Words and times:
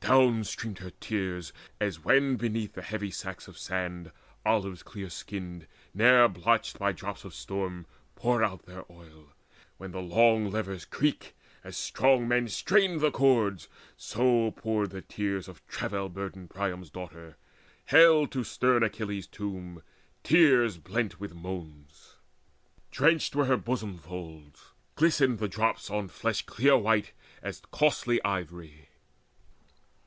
Down 0.00 0.42
streamed 0.44 0.78
her 0.78 0.88
tears 1.00 1.52
As 1.78 2.02
when 2.02 2.36
beneath 2.36 2.72
the 2.72 2.80
heavy 2.80 3.10
sacks 3.10 3.46
of 3.46 3.58
sand 3.58 4.10
Olives 4.46 4.82
clear 4.82 5.10
skinned, 5.10 5.66
ne'er 5.92 6.28
blotched 6.28 6.78
by 6.78 6.92
drops 6.92 7.26
of 7.26 7.34
storm, 7.34 7.84
Pour 8.14 8.42
out 8.42 8.62
their 8.64 8.90
oil, 8.90 9.34
when 9.76 9.90
the 9.90 10.00
long 10.00 10.50
levers 10.50 10.86
creak 10.86 11.36
As 11.62 11.76
strong 11.76 12.26
men 12.26 12.48
strain 12.48 13.00
the 13.00 13.10
cords; 13.10 13.68
so 13.98 14.50
poured 14.52 14.92
the 14.92 15.02
tears 15.02 15.46
Of 15.46 15.66
travail 15.66 16.08
burdened 16.08 16.48
Priam's 16.48 16.88
daughter, 16.88 17.36
haled 17.90 18.32
To 18.32 18.44
stern 18.44 18.82
Achilles' 18.82 19.26
tomb, 19.26 19.82
tears 20.22 20.78
blent 20.78 21.20
with 21.20 21.34
moans. 21.34 22.16
Drenched 22.90 23.36
were 23.36 23.44
her 23.44 23.58
bosom 23.58 23.98
folds, 23.98 24.70
glistened 24.94 25.38
the 25.38 25.48
drops 25.48 25.90
On 25.90 26.08
flesh 26.08 26.46
clear 26.46 26.78
white 26.78 27.12
as 27.42 27.60
costly 27.72 28.24
ivory. 28.24 28.86